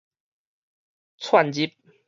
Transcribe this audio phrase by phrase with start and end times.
[1.19, 1.69] 竄入